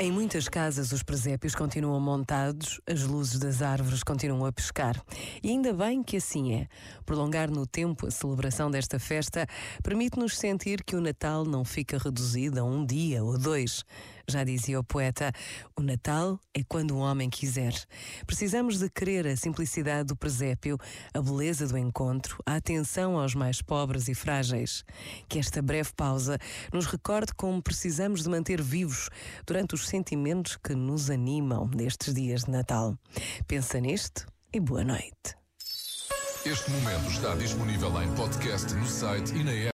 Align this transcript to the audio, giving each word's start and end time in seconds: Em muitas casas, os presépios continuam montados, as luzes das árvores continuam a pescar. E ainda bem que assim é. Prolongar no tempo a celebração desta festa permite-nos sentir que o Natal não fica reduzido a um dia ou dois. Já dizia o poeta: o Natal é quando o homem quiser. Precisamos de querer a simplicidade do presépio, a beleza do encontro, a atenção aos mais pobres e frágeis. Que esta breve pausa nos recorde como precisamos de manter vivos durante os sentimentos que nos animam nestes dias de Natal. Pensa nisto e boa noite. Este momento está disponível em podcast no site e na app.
Em 0.00 0.12
muitas 0.12 0.48
casas, 0.48 0.92
os 0.92 1.02
presépios 1.02 1.56
continuam 1.56 1.98
montados, 1.98 2.80
as 2.86 3.02
luzes 3.02 3.40
das 3.40 3.62
árvores 3.62 4.04
continuam 4.04 4.46
a 4.46 4.52
pescar. 4.52 5.02
E 5.42 5.48
ainda 5.48 5.72
bem 5.72 6.04
que 6.04 6.18
assim 6.18 6.54
é. 6.54 6.68
Prolongar 7.04 7.50
no 7.50 7.66
tempo 7.66 8.06
a 8.06 8.10
celebração 8.12 8.70
desta 8.70 9.00
festa 9.00 9.44
permite-nos 9.82 10.38
sentir 10.38 10.84
que 10.84 10.94
o 10.94 11.00
Natal 11.00 11.44
não 11.44 11.64
fica 11.64 11.98
reduzido 11.98 12.60
a 12.60 12.62
um 12.62 12.86
dia 12.86 13.24
ou 13.24 13.36
dois. 13.36 13.84
Já 14.30 14.44
dizia 14.44 14.78
o 14.78 14.84
poeta: 14.84 15.32
o 15.74 15.82
Natal 15.82 16.38
é 16.54 16.62
quando 16.62 16.90
o 16.92 16.98
homem 16.98 17.30
quiser. 17.30 17.72
Precisamos 18.26 18.78
de 18.78 18.90
querer 18.90 19.26
a 19.26 19.36
simplicidade 19.36 20.08
do 20.08 20.16
presépio, 20.16 20.78
a 21.14 21.22
beleza 21.22 21.66
do 21.66 21.78
encontro, 21.78 22.38
a 22.44 22.56
atenção 22.56 23.18
aos 23.18 23.34
mais 23.34 23.62
pobres 23.62 24.06
e 24.06 24.14
frágeis. 24.14 24.84
Que 25.28 25.38
esta 25.38 25.62
breve 25.62 25.90
pausa 25.96 26.38
nos 26.72 26.84
recorde 26.84 27.32
como 27.34 27.62
precisamos 27.62 28.22
de 28.22 28.28
manter 28.28 28.60
vivos 28.60 29.08
durante 29.46 29.74
os 29.74 29.87
sentimentos 29.88 30.56
que 30.56 30.74
nos 30.74 31.10
animam 31.10 31.68
nestes 31.74 32.14
dias 32.14 32.44
de 32.44 32.50
Natal. 32.50 32.96
Pensa 33.46 33.80
nisto 33.80 34.26
e 34.52 34.60
boa 34.60 34.84
noite. 34.84 35.36
Este 36.46 36.70
momento 36.70 37.10
está 37.10 37.34
disponível 37.34 38.02
em 38.02 38.14
podcast 38.14 38.72
no 38.74 38.86
site 38.86 39.34
e 39.34 39.44
na 39.44 39.52
app. 39.52 39.66